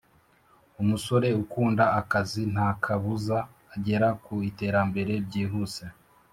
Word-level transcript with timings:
Umusore 0.81 1.27
ukunda 1.43 1.85
akazi 1.99 2.41
ntakabuza 2.53 3.37
agera 3.75 4.07
ku 4.23 4.33
iterambere 4.49 5.13
byihuse 5.25 5.83